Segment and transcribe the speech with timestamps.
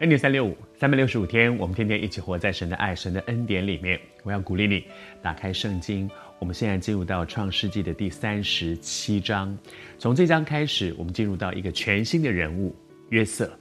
[0.00, 3.98] 恩典三六五，三百六十五天，我们天天一起活在神的爱、神的恩典里面。
[4.24, 4.84] 我要鼓励你
[5.22, 9.56] 打开圣经，我们现在进入到创世纪的第三十七章。
[9.96, 12.74] 从这章开始，我们进入到一个全新的人物
[13.10, 13.56] 约瑟。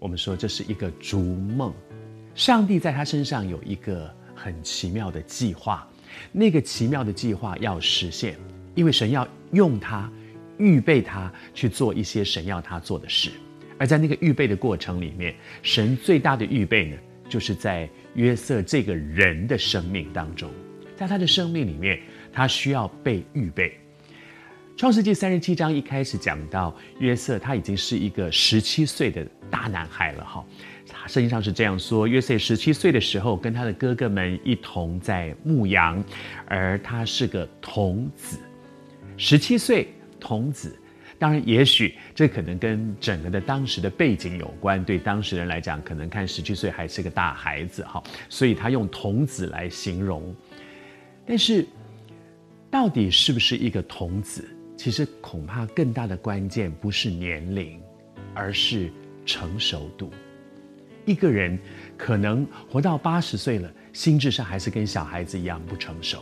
[0.00, 1.72] 我们说这是一个逐梦，
[2.34, 5.88] 上帝在他身上有一个很奇妙的计划，
[6.32, 8.36] 那个奇妙的计划要实现，
[8.74, 10.10] 因为神要用他，
[10.58, 13.30] 预备他去做一些神要他做的事。
[13.80, 16.96] 而在那个预备的过程里面，神最大的预备呢，
[17.30, 20.50] 就是在约瑟这个人的生命当中，
[20.94, 21.98] 在他的生命里面，
[22.30, 23.72] 他需要被预备。
[24.76, 30.44] 创世纪三十七章一开始讲到约瑟，他已经是一个十七岁的大男孩了哈。
[30.86, 36.04] 他圣经上是这样说：约瑟十七岁的时候，跟他的哥哥们一同在牧羊，
[36.44, 38.38] 而他是个童子，
[39.16, 39.88] 十七岁
[40.20, 40.76] 童子。
[41.20, 44.82] 当然，也许这可能跟整个的当时的背景有关。
[44.82, 50.34] 对当事人来讲，可能看十七岁还是个大孩子哈，所以他用童子来形容。
[51.26, 51.66] 但是，
[52.70, 54.48] 到底是不是一个童子？
[54.78, 57.78] 其实恐怕更大的关键不是年龄，
[58.32, 58.90] 而是
[59.26, 60.10] 成熟度。
[61.04, 61.58] 一个人
[61.98, 66.18] 可能活到八十岁了，心智上还是跟小孩子一样不成熟；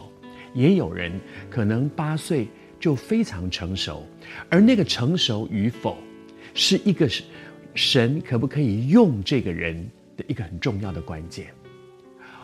[0.54, 1.12] 也有人
[1.48, 2.48] 可能八岁。
[2.78, 4.06] 就非常成熟，
[4.48, 5.96] 而那个成熟与否，
[6.54, 7.08] 是一个
[7.74, 11.46] 神可不可以用这个人的一个很重要的关键。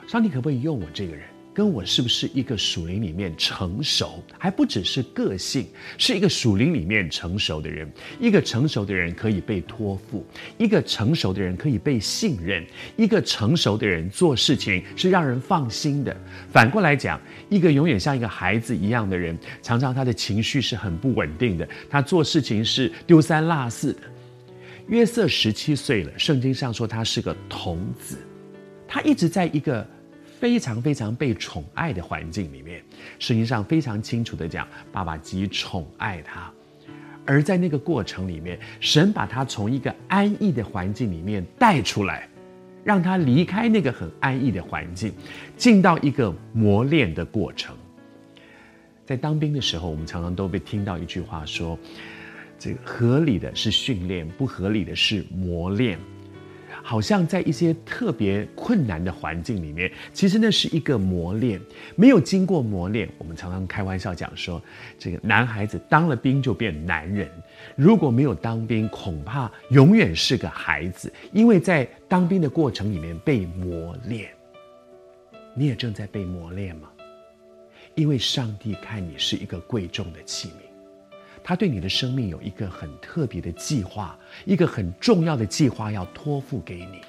[0.07, 1.27] 上帝可不可以用我这个人？
[1.55, 5.64] 跟我是不是一个属灵里面成熟，还不只是个性，
[5.97, 7.88] 是一个属灵里面成熟的人。
[8.19, 10.27] 一个成熟的人可以被托付，
[10.58, 12.66] 一个成熟的人可以被信任，
[12.97, 16.14] 一个成熟的人做事情是让人放心的。
[16.50, 24.00] 反过来讲，一个永远像一个孩子一样的人，常常他的情绪是很不稳定的，他做事情是丢三落四的。
[24.88, 28.19] 约瑟十七岁了，圣经上说他是个童子，
[28.88, 29.87] 他一直在一个。
[30.39, 32.83] 非常非常被宠爱的环境里面，
[33.19, 36.53] 圣经上非常清楚地讲，爸爸极宠爱他，
[37.25, 42.28] 而在那个过程里面，神把他从一个安逸的环境里面带出来，
[42.84, 45.12] 让他离开那个很安逸的环境，
[45.56, 47.75] 进到一个磨练的过程。
[49.06, 51.78] 在当兵的时候，我们常常都被听到一句话说
[52.59, 55.99] ：“这个合理的是训练，不合理的是磨练。”
[56.82, 61.60] 好像在一些特别困难的环境里面，其实那是一个磨练。
[61.97, 64.62] 没有经过磨练，我们常常开玩笑讲说，
[64.98, 67.28] 这个男孩子当了兵就变男人，
[67.76, 74.31] 如果没有当兵，恐怕永远是个孩子，因为在当兵的过程里面被磨练。
[75.54, 76.88] 你也正在被磨练吗？
[77.94, 80.74] 因为上帝看你是一个贵重的器皿。
[81.47, 87.03] 他对你的生命有一个很特别的计划，一个很重要的计划要托付给你，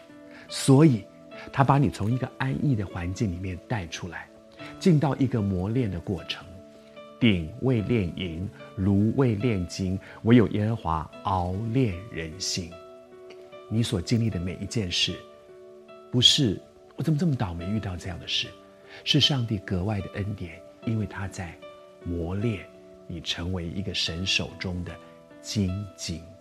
[0.50, 1.06] 所以，
[1.53, 4.28] 他把你从一个安逸的环境里面带出来，
[4.78, 6.46] 进到一个磨练的过程。
[7.18, 12.69] 鼎未炼银，炉未炼金，唯有耶和华熬炼人心。
[13.69, 15.16] 你所经历的每一件事，
[16.12, 16.62] 不是
[16.97, 18.50] 我怎么这么倒霉遇到这样的事，
[19.06, 21.57] 是上帝格外的恩典，因为他在
[22.03, 22.67] 磨练。
[23.07, 24.95] 你成为一个神手中的
[25.41, 26.34] 金井。